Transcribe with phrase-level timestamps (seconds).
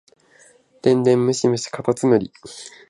[0.81, 2.33] 電電ムシムシかたつむり